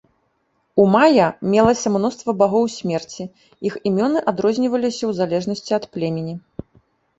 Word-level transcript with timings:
У 0.83 0.85
мая 0.93 1.27
мелася 1.55 1.91
мноства 1.97 2.31
багоў 2.41 2.65
смерці, 2.77 3.23
іх 3.71 3.77
імёны 3.91 4.19
адрозніваліся 4.33 5.01
ў 5.07 5.11
залежнасці 5.21 5.71
ад 5.81 5.89
племені. 5.95 6.35